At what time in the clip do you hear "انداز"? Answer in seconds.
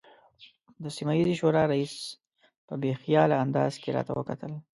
3.43-3.73